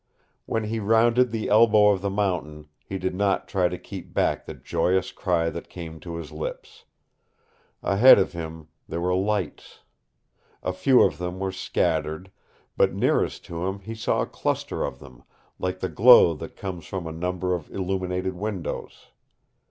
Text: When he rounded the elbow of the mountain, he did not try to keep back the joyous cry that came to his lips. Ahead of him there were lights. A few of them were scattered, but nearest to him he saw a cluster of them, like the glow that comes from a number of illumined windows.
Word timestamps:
When 0.47 0.63
he 0.63 0.79
rounded 0.79 1.29
the 1.29 1.47
elbow 1.47 1.89
of 1.89 2.01
the 2.01 2.09
mountain, 2.09 2.69
he 2.83 2.97
did 2.97 3.13
not 3.13 3.47
try 3.47 3.69
to 3.69 3.77
keep 3.77 4.15
back 4.15 4.47
the 4.47 4.55
joyous 4.55 5.11
cry 5.11 5.51
that 5.51 5.69
came 5.69 5.99
to 5.99 6.15
his 6.15 6.31
lips. 6.31 6.85
Ahead 7.83 8.17
of 8.17 8.31
him 8.33 8.69
there 8.89 8.99
were 8.99 9.13
lights. 9.13 9.81
A 10.63 10.73
few 10.73 11.03
of 11.03 11.19
them 11.19 11.37
were 11.39 11.51
scattered, 11.51 12.31
but 12.75 12.95
nearest 12.95 13.45
to 13.45 13.67
him 13.67 13.81
he 13.81 13.93
saw 13.93 14.23
a 14.23 14.25
cluster 14.25 14.83
of 14.83 14.97
them, 14.97 15.21
like 15.59 15.81
the 15.81 15.87
glow 15.87 16.33
that 16.33 16.55
comes 16.57 16.87
from 16.87 17.05
a 17.05 17.11
number 17.11 17.53
of 17.53 17.69
illumined 17.69 18.25
windows. 18.33 19.09